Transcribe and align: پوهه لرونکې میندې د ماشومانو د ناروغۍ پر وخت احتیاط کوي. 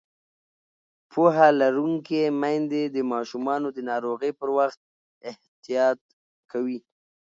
پوهه 1.11 1.47
لرونکې 1.61 2.21
میندې 2.41 2.83
د 2.95 2.97
ماشومانو 3.11 3.67
د 3.73 3.77
ناروغۍ 3.89 4.31
پر 4.39 4.49
وخت 4.57 4.79
احتیاط 5.29 5.99
کوي. 6.51 6.79